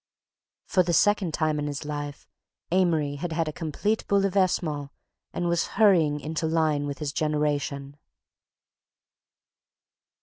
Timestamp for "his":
1.67-1.85, 6.97-7.13